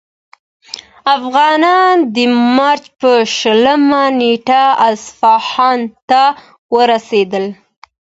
[1.17, 2.17] افغانان د
[2.55, 6.23] مارچ په شلمه نېټه اصفهان ته
[6.75, 7.45] ورسېدل.